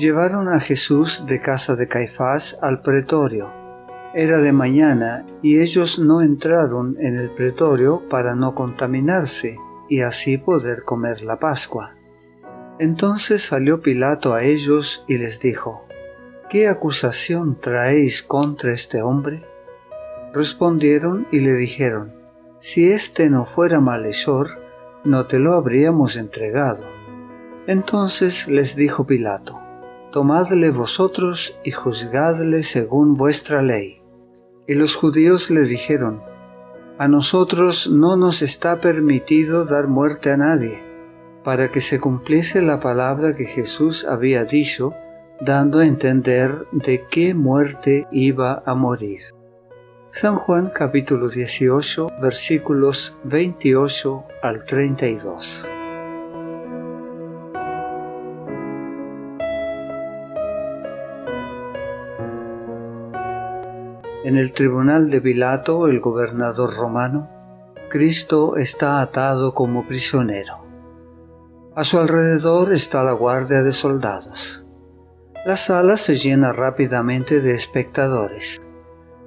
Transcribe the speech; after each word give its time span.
Llevaron 0.00 0.48
a 0.48 0.60
Jesús 0.60 1.24
de 1.26 1.42
casa 1.42 1.76
de 1.76 1.86
Caifás 1.86 2.56
al 2.62 2.80
pretorio. 2.80 3.52
Era 4.14 4.38
de 4.38 4.50
mañana 4.50 5.26
y 5.42 5.60
ellos 5.60 5.98
no 5.98 6.22
entraron 6.22 6.96
en 7.00 7.18
el 7.18 7.30
pretorio 7.34 8.08
para 8.08 8.34
no 8.34 8.54
contaminarse 8.54 9.58
y 9.90 10.00
así 10.00 10.38
poder 10.38 10.84
comer 10.84 11.20
la 11.20 11.38
Pascua. 11.38 11.96
Entonces 12.78 13.42
salió 13.42 13.82
Pilato 13.82 14.32
a 14.32 14.42
ellos 14.42 15.04
y 15.06 15.18
les 15.18 15.38
dijo, 15.38 15.86
¿Qué 16.48 16.66
acusación 16.66 17.60
traéis 17.60 18.22
contra 18.22 18.72
este 18.72 19.02
hombre? 19.02 19.44
Respondieron 20.32 21.26
y 21.30 21.40
le 21.40 21.52
dijeron, 21.52 22.14
Si 22.58 22.90
éste 22.90 23.28
no 23.28 23.44
fuera 23.44 23.80
malhechor, 23.80 24.62
no 25.04 25.26
te 25.26 25.38
lo 25.38 25.52
habríamos 25.52 26.16
entregado. 26.16 26.86
Entonces 27.66 28.48
les 28.48 28.76
dijo 28.76 29.06
Pilato, 29.06 29.60
Tomadle 30.12 30.70
vosotros 30.70 31.56
y 31.62 31.70
juzgadle 31.70 32.64
según 32.64 33.16
vuestra 33.16 33.62
ley. 33.62 34.02
Y 34.66 34.74
los 34.74 34.96
judíos 34.96 35.50
le 35.50 35.62
dijeron, 35.62 36.20
A 36.98 37.06
nosotros 37.06 37.88
no 37.88 38.16
nos 38.16 38.42
está 38.42 38.80
permitido 38.80 39.64
dar 39.64 39.86
muerte 39.86 40.32
a 40.32 40.36
nadie, 40.36 40.82
para 41.44 41.68
que 41.70 41.80
se 41.80 42.00
cumpliese 42.00 42.60
la 42.60 42.80
palabra 42.80 43.36
que 43.36 43.44
Jesús 43.44 44.04
había 44.04 44.44
dicho, 44.44 44.94
dando 45.40 45.78
a 45.78 45.86
entender 45.86 46.66
de 46.72 47.04
qué 47.08 47.32
muerte 47.32 48.08
iba 48.10 48.64
a 48.66 48.74
morir. 48.74 49.20
San 50.10 50.34
Juan 50.34 50.72
capítulo 50.74 51.28
18 51.28 52.08
versículos 52.20 53.16
28 53.22 54.24
al 54.42 54.64
32. 54.64 55.68
En 64.22 64.36
el 64.36 64.52
tribunal 64.52 65.08
de 65.08 65.20
Pilato, 65.22 65.86
el 65.88 66.00
gobernador 66.00 66.76
romano, 66.76 67.30
Cristo 67.88 68.58
está 68.58 69.00
atado 69.00 69.54
como 69.54 69.88
prisionero. 69.88 70.58
A 71.74 71.84
su 71.84 71.98
alrededor 71.98 72.74
está 72.74 73.02
la 73.02 73.12
guardia 73.12 73.62
de 73.62 73.72
soldados. 73.72 74.66
La 75.46 75.56
sala 75.56 75.96
se 75.96 76.16
llena 76.16 76.52
rápidamente 76.52 77.40
de 77.40 77.54
espectadores. 77.54 78.60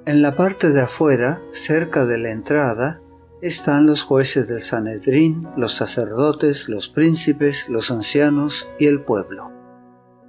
En 0.06 0.22
la 0.22 0.36
parte 0.36 0.70
de 0.70 0.82
afuera, 0.82 1.42
cerca 1.50 2.04
de 2.06 2.18
la 2.18 2.30
entrada, 2.30 3.00
están 3.42 3.86
los 3.86 4.04
jueces 4.04 4.48
del 4.48 4.62
Sanedrín, 4.62 5.48
los 5.56 5.74
sacerdotes, 5.74 6.68
los 6.68 6.88
príncipes, 6.88 7.68
los 7.68 7.90
ancianos 7.90 8.68
y 8.78 8.86
el 8.86 9.02
pueblo. 9.02 9.50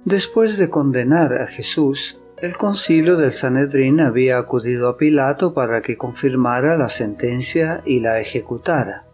Después 0.04 0.58
de 0.58 0.70
condenar 0.70 1.34
a 1.40 1.46
Jesús, 1.46 2.20
el 2.38 2.58
concilio 2.58 3.16
del 3.16 3.32
Sanedrín 3.32 3.98
había 4.00 4.36
acudido 4.36 4.88
a 4.88 4.98
Pilato 4.98 5.54
para 5.54 5.80
que 5.80 5.96
confirmara 5.96 6.76
la 6.76 6.90
sentencia 6.90 7.82
y 7.86 8.00
la 8.00 8.20
ejecutara. 8.20 9.06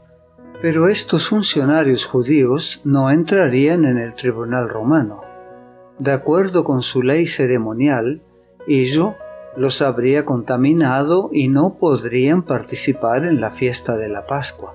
Pero 0.60 0.88
estos 0.88 1.28
funcionarios 1.28 2.04
judíos 2.04 2.80
no 2.84 3.10
entrarían 3.12 3.84
en 3.84 3.98
el 3.98 4.14
tribunal 4.14 4.68
romano. 4.68 5.22
De 6.00 6.10
acuerdo 6.10 6.64
con 6.64 6.82
su 6.82 7.02
ley 7.02 7.26
ceremonial, 7.26 8.22
ello 8.66 9.14
los 9.56 9.82
habría 9.82 10.24
contaminado 10.24 11.30
y 11.32 11.46
no 11.46 11.78
podrían 11.78 12.42
participar 12.42 13.24
en 13.24 13.40
la 13.40 13.52
fiesta 13.52 13.96
de 13.96 14.08
la 14.08 14.26
Pascua. 14.26 14.74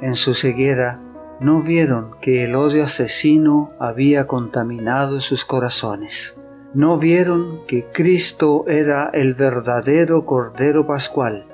En 0.00 0.14
su 0.14 0.32
ceguera, 0.32 1.00
no 1.40 1.62
vieron 1.62 2.16
que 2.22 2.44
el 2.44 2.54
odio 2.54 2.84
asesino 2.84 3.72
había 3.78 4.26
contaminado 4.26 5.20
sus 5.20 5.44
corazones 5.44 6.40
no 6.74 6.98
vieron 6.98 7.64
que 7.66 7.86
Cristo 7.92 8.64
era 8.66 9.10
el 9.14 9.34
verdadero 9.34 10.24
Cordero 10.24 10.86
Pascual 10.86 11.46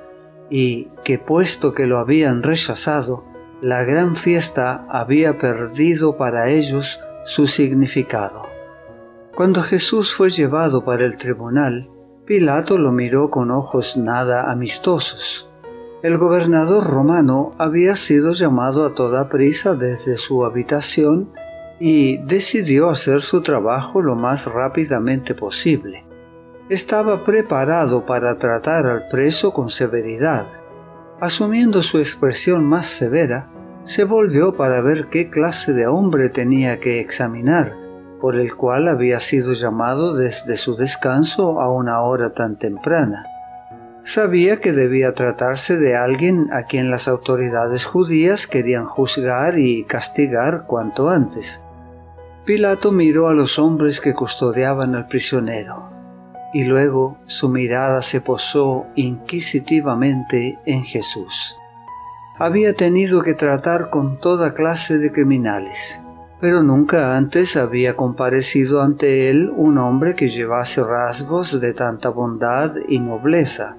y 0.49 0.89
que 1.05 1.19
puesto 1.19 1.75
que 1.75 1.87
lo 1.87 1.99
habían 1.99 2.43
rechazado, 2.43 3.25
la 3.61 3.85
gran 3.85 4.17
fiesta 4.17 4.87
había 4.89 5.39
perdido 5.39 6.17
para 6.17 6.49
ellos 6.49 6.99
su 7.25 7.47
significado. 7.47 8.47
Cuando 9.35 9.63
Jesús 9.63 10.13
fue 10.13 10.31
llevado 10.31 10.85
para 10.85 11.05
el 11.05 11.19
tribunal, 11.19 11.91
Pilato 12.25 12.79
lo 12.79 12.91
miró 12.91 13.31
con 13.31 13.51
ojos 13.51 13.97
nada 13.97 14.51
amistosos. 14.51 15.51
El 16.03 16.17
gobernador 16.17 16.85
romano 16.85 17.53
había 17.59 17.95
sido 17.97 18.33
llamado 18.33 18.87
a 18.87 18.95
toda 18.95 19.29
prisa 19.29 19.75
desde 19.75 20.17
su 20.17 20.45
habitación 20.45 21.31
y 21.81 22.19
decidió 22.19 22.91
hacer 22.91 23.23
su 23.23 23.41
trabajo 23.41 24.03
lo 24.03 24.15
más 24.15 24.53
rápidamente 24.53 25.35
posible. 25.35 26.05
Estaba 26.69 27.25
preparado 27.25 28.05
para 28.05 28.39
tratar 28.39 28.87
al 28.87 29.09
preso 29.09 29.53
con 29.53 29.71
severidad. 29.71 30.47
Asumiendo 31.21 31.83
su 31.83 31.99
expresión 31.99 32.65
más 32.65 32.87
severa, 32.87 33.51
se 33.83 34.05
volvió 34.05 34.57
para 34.57 34.83
ver 34.83 35.07
qué 35.07 35.29
clase 35.29 35.73
de 35.73 35.87
hombre 35.87 36.29
tenía 36.29 36.79
que 36.81 37.01
examinar, 37.01 37.75
por 38.21 38.39
el 38.39 38.55
cual 38.55 38.87
había 38.87 39.19
sido 39.19 39.55
llamado 39.55 40.15
desde 40.15 40.59
su 40.59 40.77
descanso 40.77 41.61
a 41.61 41.73
una 41.73 42.03
hora 42.03 42.35
tan 42.35 42.59
temprana. 42.59 43.25
Sabía 44.03 44.61
que 44.61 44.73
debía 44.73 45.15
tratarse 45.15 45.79
de 45.79 45.97
alguien 45.97 46.49
a 46.53 46.65
quien 46.65 46.91
las 46.91 47.09
autoridades 47.09 47.87
judías 47.87 48.47
querían 48.47 48.85
juzgar 48.85 49.59
y 49.59 49.85
castigar 49.85 50.65
cuanto 50.67 51.09
antes. 51.09 51.65
Pilato 52.51 52.91
miró 52.91 53.29
a 53.29 53.33
los 53.33 53.61
hombres 53.61 54.01
que 54.01 54.13
custodiaban 54.13 54.97
al 54.97 55.07
prisionero, 55.07 55.89
y 56.53 56.65
luego 56.65 57.17
su 57.27 57.49
mirada 57.49 58.03
se 58.03 58.21
posó 58.21 58.87
inquisitivamente 58.97 60.59
en 60.67 60.83
Jesús. 60.83 61.57
Había 62.41 62.75
tenido 62.75 63.23
que 63.23 63.35
tratar 63.35 63.89
con 63.89 64.19
toda 64.19 64.53
clase 64.53 64.99
de 64.99 65.13
criminales, 65.13 66.01
pero 66.41 66.65
nunca 66.65 67.17
antes 67.17 67.57
había 67.57 67.95
comparecido 67.95 68.83
ante 68.83 69.31
él 69.31 69.53
un 69.55 69.79
hombre 69.79 70.17
que 70.17 70.29
llevase 70.29 70.83
rasgos 70.83 71.61
de 71.61 71.73
tanta 71.73 72.09
bondad 72.09 72.75
y 72.89 72.99
nobleza. 72.99 73.77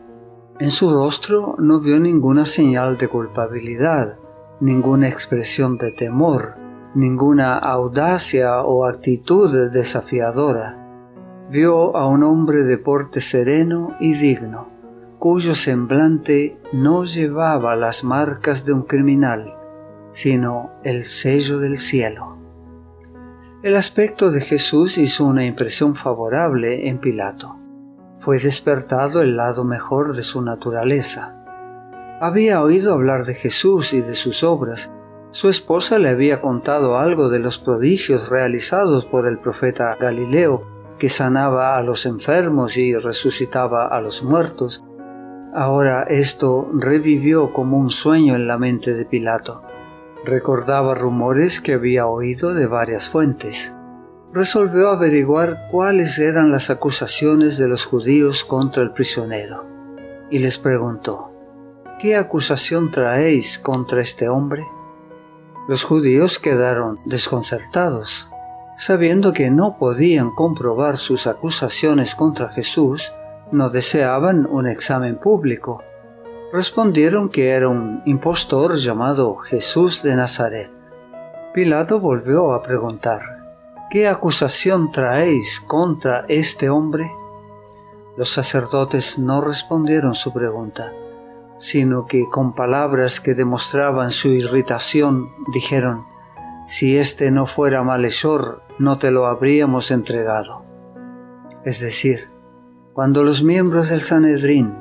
En 0.61 0.71
su 0.71 0.89
rostro 0.91 1.57
no 1.59 1.81
vio 1.81 1.99
ninguna 1.99 2.45
señal 2.45 2.97
de 2.97 3.09
culpabilidad, 3.09 4.17
ninguna 4.61 5.09
expresión 5.09 5.77
de 5.77 5.91
temor, 5.91 6.61
ninguna 6.93 7.57
audacia 7.57 8.63
o 8.63 8.85
actitud 8.85 9.69
desafiadora. 9.71 10.77
Vio 11.49 11.95
a 11.95 12.07
un 12.07 12.23
hombre 12.23 12.63
de 12.63 12.77
porte 12.77 13.21
sereno 13.21 13.95
y 13.99 14.13
digno, 14.13 14.69
cuyo 15.19 15.55
semblante 15.55 16.57
no 16.73 17.05
llevaba 17.05 17.75
las 17.75 18.03
marcas 18.03 18.65
de 18.65 18.73
un 18.73 18.83
criminal, 18.83 19.53
sino 20.11 20.71
el 20.83 21.03
sello 21.03 21.59
del 21.59 21.77
cielo. 21.77 22.37
El 23.63 23.75
aspecto 23.75 24.31
de 24.31 24.41
Jesús 24.41 24.97
hizo 24.97 25.25
una 25.25 25.45
impresión 25.45 25.95
favorable 25.95 26.87
en 26.87 26.97
Pilato. 26.97 27.57
Fue 28.19 28.39
despertado 28.39 29.21
el 29.21 29.37
lado 29.37 29.63
mejor 29.63 30.15
de 30.15 30.23
su 30.23 30.41
naturaleza. 30.41 31.37
Había 32.19 32.61
oído 32.61 32.93
hablar 32.93 33.25
de 33.25 33.35
Jesús 33.35 33.93
y 33.93 34.01
de 34.01 34.15
sus 34.15 34.43
obras, 34.43 34.91
su 35.31 35.47
esposa 35.47 35.97
le 35.97 36.09
había 36.09 36.41
contado 36.41 36.97
algo 36.97 37.29
de 37.29 37.39
los 37.39 37.57
prodigios 37.57 38.29
realizados 38.29 39.05
por 39.05 39.25
el 39.27 39.39
profeta 39.39 39.95
Galileo, 39.97 40.67
que 40.99 41.07
sanaba 41.07 41.77
a 41.77 41.83
los 41.83 42.05
enfermos 42.05 42.75
y 42.75 42.93
resucitaba 42.95 43.87
a 43.87 44.01
los 44.01 44.23
muertos. 44.23 44.83
Ahora 45.53 46.03
esto 46.03 46.69
revivió 46.73 47.53
como 47.53 47.77
un 47.77 47.91
sueño 47.91 48.35
en 48.35 48.45
la 48.45 48.57
mente 48.57 48.93
de 48.93 49.05
Pilato. 49.05 49.63
Recordaba 50.25 50.95
rumores 50.95 51.61
que 51.61 51.73
había 51.73 52.07
oído 52.07 52.53
de 52.53 52.67
varias 52.67 53.07
fuentes. 53.07 53.73
Resolvió 54.33 54.89
averiguar 54.89 55.67
cuáles 55.71 56.19
eran 56.19 56.51
las 56.51 56.69
acusaciones 56.69 57.57
de 57.57 57.69
los 57.69 57.85
judíos 57.85 58.43
contra 58.43 58.83
el 58.83 58.91
prisionero. 58.91 59.65
Y 60.29 60.39
les 60.39 60.57
preguntó, 60.57 61.31
¿qué 61.99 62.17
acusación 62.17 62.91
traéis 62.91 63.57
contra 63.57 64.01
este 64.01 64.27
hombre? 64.27 64.63
Los 65.67 65.83
judíos 65.83 66.39
quedaron 66.39 66.99
desconcertados, 67.05 68.29
sabiendo 68.75 69.31
que 69.31 69.51
no 69.51 69.77
podían 69.77 70.31
comprobar 70.31 70.97
sus 70.97 71.27
acusaciones 71.27 72.15
contra 72.15 72.49
Jesús, 72.49 73.13
no 73.51 73.69
deseaban 73.69 74.47
un 74.47 74.67
examen 74.67 75.17
público. 75.17 75.83
Respondieron 76.51 77.29
que 77.29 77.49
era 77.49 77.69
un 77.69 78.01
impostor 78.05 78.75
llamado 78.75 79.35
Jesús 79.35 80.01
de 80.01 80.15
Nazaret. 80.15 80.71
Pilato 81.53 81.99
volvió 81.99 82.53
a 82.53 82.63
preguntar, 82.63 83.21
¿qué 83.91 84.07
acusación 84.07 84.91
traéis 84.91 85.59
contra 85.59 86.25
este 86.27 86.69
hombre? 86.69 87.11
Los 88.17 88.31
sacerdotes 88.31 89.19
no 89.19 89.41
respondieron 89.41 90.15
su 90.15 90.33
pregunta 90.33 90.91
sino 91.61 92.07
que 92.07 92.27
con 92.27 92.53
palabras 92.55 93.19
que 93.19 93.35
demostraban 93.35 94.09
su 94.09 94.29
irritación 94.29 95.29
dijeron, 95.53 96.05
si 96.67 96.97
éste 96.97 97.29
no 97.29 97.45
fuera 97.45 97.83
malhechor, 97.83 98.63
no 98.79 98.97
te 98.97 99.11
lo 99.11 99.27
habríamos 99.27 99.91
entregado. 99.91 100.65
Es 101.63 101.79
decir, 101.79 102.31
cuando 102.93 103.23
los 103.23 103.43
miembros 103.43 103.89
del 103.89 104.01
Sanedrín, 104.01 104.73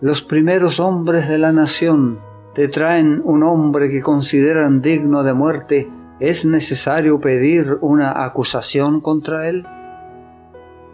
los 0.00 0.22
primeros 0.22 0.80
hombres 0.80 1.28
de 1.28 1.36
la 1.36 1.52
nación, 1.52 2.18
te 2.54 2.66
traen 2.66 3.20
un 3.26 3.42
hombre 3.42 3.90
que 3.90 4.00
consideran 4.00 4.80
digno 4.80 5.24
de 5.24 5.34
muerte, 5.34 5.90
¿es 6.18 6.46
necesario 6.46 7.20
pedir 7.20 7.76
una 7.82 8.24
acusación 8.24 9.02
contra 9.02 9.50
él? 9.50 9.66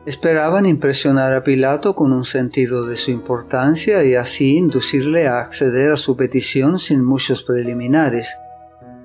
Esperaban 0.09 0.65
impresionar 0.65 1.35
a 1.35 1.45
Pilato 1.45 1.95
con 1.95 2.15
un 2.15 2.25
sentido 2.25 2.87
de 2.87 2.97
su 2.97 3.11
importancia 3.11 4.03
y 4.05 4.15
así 4.15 4.57
inducirle 4.57 5.29
a 5.29 5.41
acceder 5.41 5.93
a 5.93 5.99
su 5.99 6.17
petición 6.17 6.79
sin 6.79 7.05
muchos 7.05 7.43
preliminares. 7.43 8.39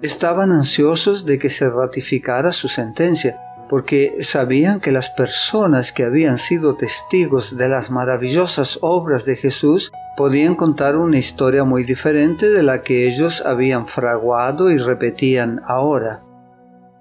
Estaban 0.01 0.53
ansiosos 0.53 1.25
de 1.25 1.39
que 1.39 1.49
se 1.49 1.69
ratificara 1.69 2.53
su 2.53 2.69
sentencia, 2.69 3.37
porque 3.67 4.15
sabían 4.21 4.79
que 4.79 4.93
las 4.93 5.09
personas 5.09 5.91
que 5.91 6.05
habían 6.05 6.37
sido 6.37 6.75
testigos 6.75 7.57
de 7.57 7.67
las 7.67 7.91
maravillosas 7.91 8.79
obras 8.79 9.25
de 9.25 9.35
Jesús 9.35 9.91
podían 10.15 10.55
contar 10.55 10.95
una 10.95 11.17
historia 11.17 11.65
muy 11.65 11.83
diferente 11.83 12.49
de 12.49 12.63
la 12.63 12.81
que 12.81 13.07
ellos 13.07 13.43
habían 13.45 13.87
fraguado 13.87 14.71
y 14.71 14.77
repetían 14.77 15.59
ahora. 15.65 16.23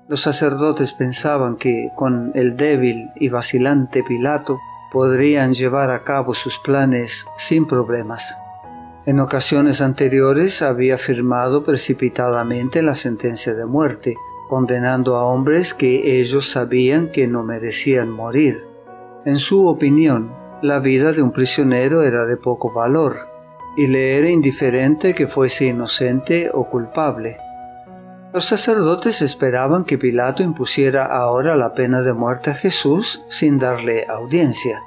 Los 0.08 0.22
sacerdotes 0.22 0.92
pensaban 0.92 1.56
que 1.56 1.90
con 1.96 2.32
el 2.34 2.56
débil 2.56 3.10
y 3.16 3.28
vacilante 3.28 4.02
Pilato 4.02 4.58
podrían 4.90 5.54
llevar 5.54 5.90
a 5.90 6.02
cabo 6.02 6.34
sus 6.34 6.58
planes 6.58 7.26
sin 7.36 7.66
problemas. 7.66 8.36
En 9.06 9.20
ocasiones 9.20 9.80
anteriores 9.80 10.62
había 10.62 10.98
firmado 10.98 11.64
precipitadamente 11.64 12.82
la 12.82 12.94
sentencia 12.94 13.54
de 13.54 13.64
muerte, 13.64 14.16
condenando 14.48 15.16
a 15.16 15.24
hombres 15.24 15.72
que 15.72 16.20
ellos 16.20 16.50
sabían 16.50 17.10
que 17.10 17.26
no 17.26 17.42
merecían 17.42 18.10
morir. 18.10 18.64
En 19.24 19.38
su 19.38 19.66
opinión, 19.66 20.32
la 20.62 20.78
vida 20.78 21.12
de 21.12 21.22
un 21.22 21.32
prisionero 21.32 22.02
era 22.02 22.26
de 22.26 22.36
poco 22.36 22.72
valor, 22.72 23.28
y 23.76 23.86
le 23.86 24.18
era 24.18 24.28
indiferente 24.28 25.14
que 25.14 25.26
fuese 25.26 25.66
inocente 25.66 26.50
o 26.52 26.68
culpable. 26.68 27.38
Los 28.32 28.46
sacerdotes 28.46 29.20
esperaban 29.20 29.84
que 29.84 29.98
Pilato 29.98 30.42
impusiera 30.42 31.04
ahora 31.04 31.54
la 31.54 31.74
pena 31.74 32.00
de 32.00 32.14
muerte 32.14 32.50
a 32.50 32.54
Jesús 32.54 33.22
sin 33.28 33.58
darle 33.58 34.06
audiencia. 34.08 34.82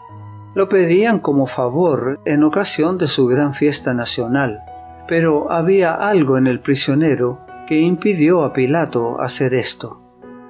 Lo 0.56 0.68
pedían 0.68 1.20
como 1.20 1.46
favor 1.46 2.20
en 2.26 2.44
ocasión 2.44 2.98
de 2.98 3.08
su 3.08 3.28
gran 3.28 3.54
fiesta 3.54 3.94
nacional, 3.94 4.64
pero 5.08 5.52
había 5.52 5.94
algo 5.94 6.40
en 6.40 6.48
el 6.48 6.60
prisionero 6.60 7.40
que 7.68 7.80
impidió 7.80 8.44
a 8.44 8.52
Pilato 8.52 9.22
hacer 9.22 9.54
esto. 9.54 10.02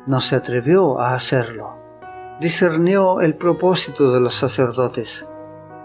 No 0.08 0.22
se 0.22 0.38
atrevió 0.38 1.02
a 1.02 1.16
hacerlo. 1.16 1.76
Discernió 2.40 3.20
el 3.20 3.36
propósito 3.36 4.14
de 4.14 4.22
los 4.22 4.36
sacerdotes. 4.36 5.28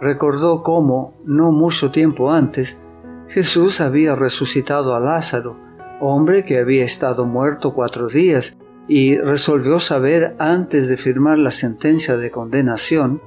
Recordó 0.00 0.62
cómo, 0.62 1.14
no 1.24 1.50
mucho 1.50 1.90
tiempo 1.90 2.30
antes, 2.30 2.80
Jesús 3.26 3.80
había 3.80 4.14
resucitado 4.14 4.94
a 4.94 5.00
Lázaro, 5.00 5.69
hombre 6.00 6.44
que 6.44 6.58
había 6.58 6.84
estado 6.84 7.26
muerto 7.26 7.72
cuatro 7.74 8.08
días, 8.08 8.56
y 8.88 9.16
resolvió 9.18 9.78
saber 9.78 10.34
antes 10.40 10.88
de 10.88 10.96
firmar 10.96 11.38
la 11.38 11.52
sentencia 11.52 12.16
de 12.16 12.32
condenación 12.32 13.22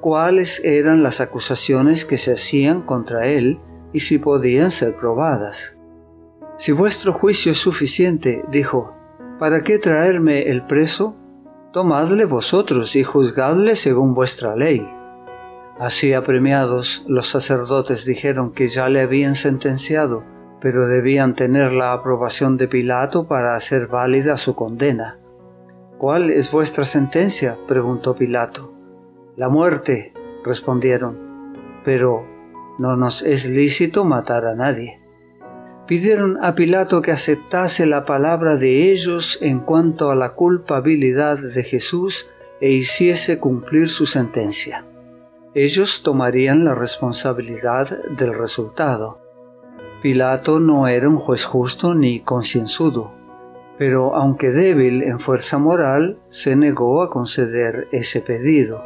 cuáles 0.00 0.60
eran 0.64 1.04
las 1.04 1.20
acusaciones 1.20 2.04
que 2.04 2.18
se 2.18 2.32
hacían 2.32 2.82
contra 2.82 3.28
él 3.28 3.60
y 3.92 4.00
si 4.00 4.18
podían 4.18 4.72
ser 4.72 4.96
probadas. 4.96 5.78
Si 6.56 6.72
vuestro 6.72 7.12
juicio 7.12 7.52
es 7.52 7.58
suficiente, 7.58 8.44
dijo, 8.50 8.94
¿para 9.38 9.62
qué 9.62 9.78
traerme 9.78 10.50
el 10.50 10.66
preso? 10.66 11.16
Tomadle 11.72 12.24
vosotros 12.24 12.96
y 12.96 13.04
juzgadle 13.04 13.76
según 13.76 14.14
vuestra 14.14 14.56
ley. 14.56 14.84
Así 15.78 16.12
apremiados, 16.12 17.04
los 17.06 17.28
sacerdotes 17.28 18.04
dijeron 18.04 18.52
que 18.52 18.68
ya 18.68 18.88
le 18.88 19.00
habían 19.00 19.36
sentenciado, 19.36 20.24
pero 20.64 20.88
debían 20.88 21.36
tener 21.36 21.70
la 21.72 21.92
aprobación 21.92 22.56
de 22.56 22.66
Pilato 22.66 23.28
para 23.28 23.54
hacer 23.54 23.86
válida 23.86 24.36
su 24.36 24.56
condena. 24.56 25.20
¿Cuál 25.98 26.30
es 26.30 26.50
vuestra 26.50 26.82
sentencia? 26.84 27.56
preguntó 27.68 28.16
Pilato. 28.16 28.74
La 29.36 29.48
muerte, 29.48 30.12
respondieron, 30.44 31.82
pero 31.84 32.26
no 32.80 32.96
nos 32.96 33.22
es 33.22 33.46
lícito 33.46 34.04
matar 34.04 34.46
a 34.46 34.56
nadie 34.56 35.04
pidieron 35.86 36.38
a 36.42 36.54
Pilato 36.54 37.02
que 37.02 37.12
aceptase 37.12 37.86
la 37.86 38.04
palabra 38.04 38.56
de 38.56 38.90
ellos 38.90 39.38
en 39.40 39.60
cuanto 39.60 40.10
a 40.10 40.14
la 40.14 40.30
culpabilidad 40.30 41.38
de 41.38 41.62
Jesús 41.62 42.26
e 42.60 42.70
hiciese 42.70 43.38
cumplir 43.38 43.88
su 43.88 44.06
sentencia. 44.06 44.86
Ellos 45.54 46.02
tomarían 46.02 46.64
la 46.64 46.74
responsabilidad 46.74 48.02
del 48.16 48.34
resultado. 48.34 49.20
Pilato 50.04 50.60
no 50.60 50.86
era 50.86 51.08
un 51.08 51.16
juez 51.16 51.46
justo 51.46 51.94
ni 51.94 52.20
concienzudo, 52.20 53.14
pero 53.78 54.14
aunque 54.14 54.50
débil 54.50 55.02
en 55.02 55.18
fuerza 55.18 55.56
moral, 55.56 56.18
se 56.28 56.56
negó 56.56 57.02
a 57.02 57.08
conceder 57.08 57.88
ese 57.90 58.20
pedido. 58.20 58.84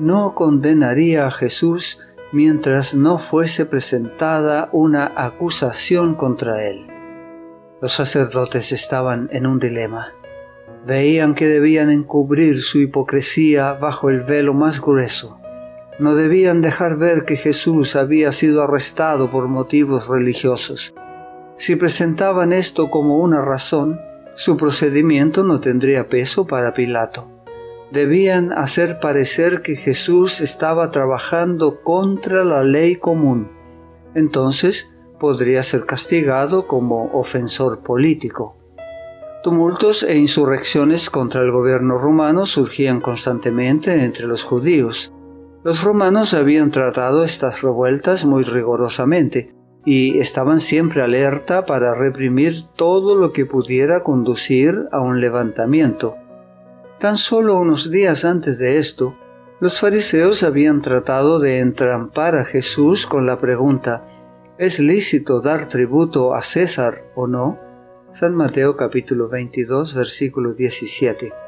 No 0.00 0.34
condenaría 0.34 1.28
a 1.28 1.30
Jesús 1.30 2.00
mientras 2.32 2.96
no 2.96 3.20
fuese 3.20 3.64
presentada 3.64 4.68
una 4.72 5.12
acusación 5.14 6.16
contra 6.16 6.66
él. 6.66 6.84
Los 7.80 7.92
sacerdotes 7.92 8.72
estaban 8.72 9.28
en 9.30 9.46
un 9.46 9.60
dilema. 9.60 10.14
Veían 10.84 11.36
que 11.36 11.46
debían 11.46 11.90
encubrir 11.90 12.58
su 12.58 12.80
hipocresía 12.80 13.74
bajo 13.74 14.10
el 14.10 14.22
velo 14.22 14.52
más 14.52 14.80
grueso. 14.80 15.39
No 16.00 16.16
debían 16.16 16.60
dejar 16.60 16.96
ver 16.96 17.24
que 17.24 17.36
Jesús 17.36 17.94
había 17.94 18.32
sido 18.32 18.62
arrestado 18.62 19.30
por 19.30 19.46
motivos 19.46 20.08
religiosos. 20.08 20.92
Si 21.56 21.76
presentaban 21.76 22.52
esto 22.52 22.90
como 22.90 23.18
una 23.18 23.42
razón, 23.42 24.00
su 24.34 24.56
procedimiento 24.56 25.44
no 25.44 25.60
tendría 25.60 26.08
peso 26.08 26.46
para 26.46 26.74
Pilato 26.74 27.40
debían 27.90 28.52
hacer 28.52 29.00
parecer 29.00 29.62
que 29.62 29.76
Jesús 29.76 30.40
estaba 30.40 30.90
trabajando 30.90 31.82
contra 31.82 32.44
la 32.44 32.62
ley 32.62 32.96
común. 32.96 33.50
Entonces 34.14 34.90
podría 35.18 35.62
ser 35.62 35.84
castigado 35.84 36.66
como 36.66 37.10
ofensor 37.12 37.80
político. 37.80 38.56
Tumultos 39.42 40.02
e 40.02 40.18
insurrecciones 40.18 41.10
contra 41.10 41.42
el 41.42 41.50
gobierno 41.50 41.98
romano 41.98 42.46
surgían 42.46 43.00
constantemente 43.00 44.04
entre 44.04 44.26
los 44.26 44.44
judíos. 44.44 45.12
Los 45.62 45.84
romanos 45.84 46.32
habían 46.32 46.70
tratado 46.70 47.22
estas 47.22 47.60
revueltas 47.60 48.24
muy 48.24 48.44
rigurosamente 48.44 49.54
y 49.84 50.18
estaban 50.18 50.58
siempre 50.58 51.02
alerta 51.02 51.66
para 51.66 51.94
reprimir 51.94 52.64
todo 52.76 53.14
lo 53.14 53.32
que 53.32 53.44
pudiera 53.44 54.02
conducir 54.02 54.88
a 54.90 55.00
un 55.00 55.20
levantamiento. 55.20 56.16
Tan 56.98 57.18
solo 57.18 57.58
unos 57.58 57.90
días 57.90 58.24
antes 58.24 58.58
de 58.58 58.78
esto, 58.78 59.14
los 59.60 59.80
fariseos 59.80 60.42
habían 60.42 60.80
tratado 60.80 61.38
de 61.38 61.58
entrampar 61.58 62.36
a 62.36 62.46
Jesús 62.46 63.06
con 63.06 63.26
la 63.26 63.38
pregunta, 63.38 64.06
¿es 64.56 64.80
lícito 64.80 65.42
dar 65.42 65.68
tributo 65.68 66.34
a 66.34 66.42
César 66.42 67.04
o 67.14 67.26
no? 67.26 67.58
San 68.12 68.34
Mateo 68.34 68.76
capítulo 68.76 69.28
22 69.28 69.94
versículo 69.94 70.54
17. 70.54 71.39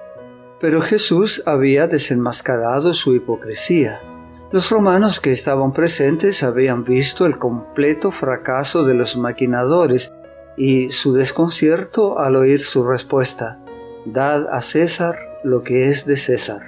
Pero 0.63 0.81
Jesús 0.81 1.43
había 1.45 1.89
desenmascarado 1.89 2.93
su 2.93 3.17
hipocresía. 3.17 4.01
Los 4.53 4.71
romanos 4.71 5.19
que 5.19 5.33
estaban 5.33 5.73
presentes 5.73 6.45
habían 6.45 6.85
visto 6.85 7.27
el 7.27 7.37
completo 7.37 8.13
fracaso 8.13 8.85
de 8.85 8.95
los 8.95 9.17
maquinadores 9.17 10.13
y 10.57 10.91
su 10.91 11.15
desconcierto 11.15 12.21
al 12.21 12.37
oír 12.37 12.61
su 12.61 12.87
respuesta, 12.87 13.59
Dad 14.07 14.47
a 14.53 14.63
César 14.63 15.17
lo 15.43 15.65
que 15.65 15.89
es 15.89 16.07
de 16.07 16.17
César. 16.17 16.61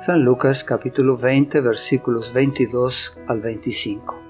San 0.00 0.24
Lucas 0.24 0.64
capítulo 0.64 1.18
20 1.18 1.60
versículos 1.60 2.32
22 2.32 3.18
al 3.26 3.40
25. 3.42 4.22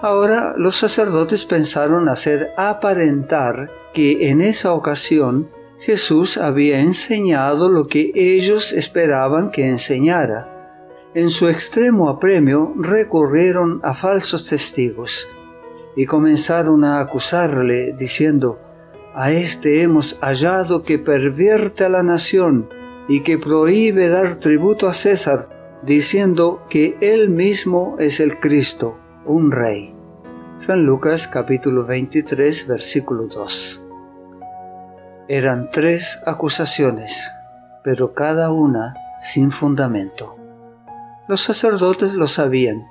Ahora 0.00 0.54
los 0.56 0.76
sacerdotes 0.76 1.44
pensaron 1.44 2.08
hacer 2.08 2.52
aparentar 2.56 3.68
que 3.92 4.30
en 4.30 4.42
esa 4.42 4.74
ocasión 4.74 5.50
Jesús 5.80 6.38
había 6.38 6.80
enseñado 6.80 7.68
lo 7.68 7.86
que 7.86 8.10
ellos 8.14 8.72
esperaban 8.72 9.50
que 9.50 9.68
enseñara. 9.68 10.54
En 11.14 11.30
su 11.30 11.48
extremo 11.48 12.08
apremio 12.08 12.74
recurrieron 12.76 13.80
a 13.84 13.94
falsos 13.94 14.46
testigos 14.48 15.28
y 15.94 16.04
comenzaron 16.06 16.84
a 16.84 17.00
acusarle 17.00 17.94
diciendo, 17.96 18.60
a 19.14 19.32
este 19.32 19.82
hemos 19.82 20.18
hallado 20.20 20.82
que 20.82 20.98
pervierte 20.98 21.84
a 21.84 21.88
la 21.88 22.02
nación 22.02 22.68
y 23.08 23.22
que 23.22 23.38
prohíbe 23.38 24.08
dar 24.08 24.36
tributo 24.36 24.88
a 24.88 24.94
César, 24.94 25.48
diciendo 25.82 26.62
que 26.68 26.96
él 27.00 27.30
mismo 27.30 27.96
es 27.98 28.20
el 28.20 28.38
Cristo, 28.38 28.98
un 29.24 29.50
rey. 29.50 29.94
San 30.58 30.84
Lucas 30.84 31.28
capítulo 31.28 31.86
23 31.86 32.66
versículo 32.66 33.26
2. 33.26 33.87
Eran 35.30 35.68
tres 35.70 36.22
acusaciones, 36.24 37.30
pero 37.84 38.14
cada 38.14 38.50
una 38.50 38.94
sin 39.20 39.50
fundamento. 39.50 40.36
Los 41.28 41.42
sacerdotes 41.42 42.14
lo 42.14 42.26
sabían, 42.26 42.86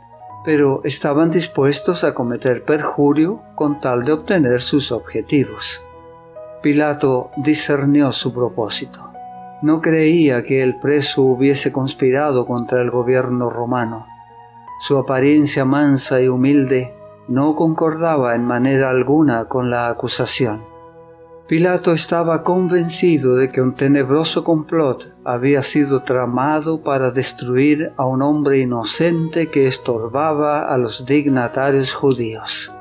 pero 0.45 0.81
estaban 0.83 1.31
dispuestos 1.31 2.03
a 2.03 2.13
cometer 2.13 2.63
perjurio 2.63 3.41
con 3.55 3.81
tal 3.81 4.05
de 4.05 4.11
obtener 4.11 4.61
sus 4.61 4.91
objetivos. 4.91 5.81
Pilato 6.61 7.31
discernió 7.37 8.11
su 8.11 8.31
propósito. 8.31 9.11
No 9.63 9.81
creía 9.81 10.43
que 10.43 10.61
el 10.61 10.77
preso 10.77 11.23
hubiese 11.23 11.71
conspirado 11.71 12.45
contra 12.45 12.83
el 12.83 12.91
gobierno 12.91 13.49
romano. 13.49 14.05
Su 14.79 14.99
apariencia 14.99 15.65
mansa 15.65 16.21
y 16.21 16.27
humilde 16.27 16.95
no 17.27 17.55
concordaba 17.55 18.35
en 18.35 18.45
manera 18.45 18.91
alguna 18.91 19.45
con 19.45 19.71
la 19.71 19.87
acusación. 19.87 20.76
Pilato 21.47 21.93
estaba 21.93 22.43
convencido 22.43 23.37
de 23.37 23.49
que 23.49 23.61
un 23.61 23.73
tenebroso 23.73 24.43
complot 24.43 25.13
había 25.23 25.63
sido 25.63 26.03
tramado 26.03 26.83
para 26.83 27.11
destruir 27.11 27.93
a 27.95 28.05
un 28.05 28.21
hombre 28.21 28.59
inocente 28.59 29.49
que 29.49 29.65
estorbaba 29.65 30.67
a 30.67 30.77
los 30.77 31.05
dignatarios 31.05 31.93
judíos. 31.93 32.73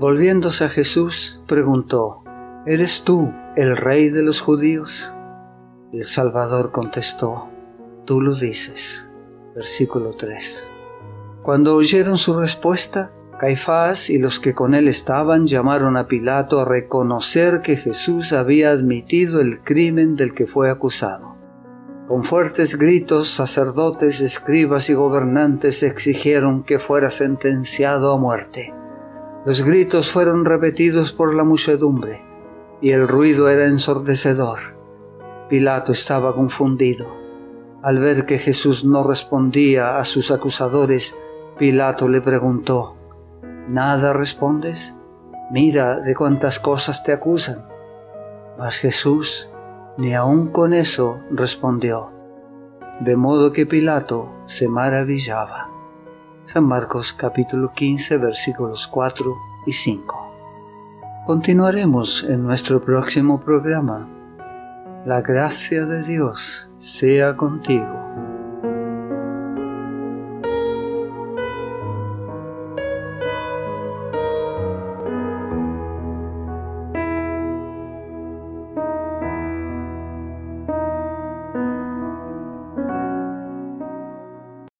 Volviéndose 0.00 0.64
a 0.64 0.70
Jesús, 0.70 1.42
preguntó, 1.46 2.24
¿Eres 2.64 3.02
tú 3.02 3.30
el 3.54 3.76
rey 3.76 4.08
de 4.08 4.22
los 4.22 4.40
judíos? 4.40 5.14
El 5.92 6.04
Salvador 6.04 6.70
contestó, 6.70 7.50
Tú 8.06 8.22
lo 8.22 8.34
dices. 8.34 9.10
Versículo 9.54 10.16
3. 10.16 10.70
Cuando 11.42 11.76
oyeron 11.76 12.16
su 12.16 12.40
respuesta, 12.40 13.12
Caifás 13.38 14.10
y 14.10 14.18
los 14.18 14.38
que 14.38 14.54
con 14.54 14.74
él 14.74 14.86
estaban 14.86 15.46
llamaron 15.46 15.96
a 15.96 16.06
Pilato 16.06 16.60
a 16.60 16.64
reconocer 16.64 17.62
que 17.62 17.76
Jesús 17.76 18.32
había 18.32 18.70
admitido 18.70 19.40
el 19.40 19.60
crimen 19.62 20.14
del 20.14 20.34
que 20.34 20.46
fue 20.46 20.70
acusado. 20.70 21.34
Con 22.06 22.22
fuertes 22.22 22.76
gritos, 22.76 23.30
sacerdotes, 23.30 24.20
escribas 24.20 24.88
y 24.90 24.94
gobernantes 24.94 25.82
exigieron 25.82 26.62
que 26.62 26.78
fuera 26.78 27.10
sentenciado 27.10 28.12
a 28.12 28.18
muerte. 28.18 28.74
Los 29.46 29.62
gritos 29.62 30.10
fueron 30.10 30.44
repetidos 30.44 31.12
por 31.12 31.34
la 31.34 31.44
muchedumbre, 31.44 32.22
y 32.80 32.90
el 32.90 33.08
ruido 33.08 33.48
era 33.48 33.66
ensordecedor. 33.66 34.58
Pilato 35.48 35.92
estaba 35.92 36.34
confundido. 36.34 37.06
Al 37.82 37.98
ver 37.98 38.26
que 38.26 38.38
Jesús 38.38 38.84
no 38.84 39.02
respondía 39.02 39.98
a 39.98 40.04
sus 40.04 40.30
acusadores, 40.30 41.16
Pilato 41.58 42.08
le 42.08 42.20
preguntó, 42.20 42.96
¿Nada 43.68 44.12
respondes? 44.12 44.94
Mira 45.50 46.00
de 46.00 46.14
cuántas 46.14 46.60
cosas 46.60 47.02
te 47.02 47.12
acusan. 47.12 47.64
Mas 48.58 48.76
Jesús 48.76 49.50
ni 49.96 50.14
aun 50.14 50.48
con 50.48 50.74
eso 50.74 51.20
respondió, 51.30 52.10
de 53.00 53.16
modo 53.16 53.52
que 53.52 53.64
Pilato 53.64 54.28
se 54.44 54.68
maravillaba. 54.68 55.70
San 56.44 56.64
Marcos 56.64 57.14
capítulo 57.14 57.72
15 57.72 58.18
versículos 58.18 58.86
4 58.88 59.34
y 59.66 59.72
5. 59.72 60.32
Continuaremos 61.26 62.24
en 62.28 62.42
nuestro 62.42 62.84
próximo 62.84 63.40
programa. 63.40 64.08
La 65.06 65.22
gracia 65.22 65.86
de 65.86 66.02
Dios 66.02 66.70
sea 66.78 67.36
contigo. 67.36 68.04